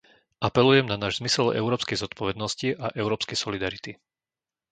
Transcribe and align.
Apelujem 0.47 0.85
na 0.89 0.97
náš 1.03 1.13
zmysel 1.21 1.47
európskej 1.61 1.97
zodpovednosti 2.03 2.67
a 2.83 2.87
európskej 3.01 3.37
solidarity. 3.43 3.91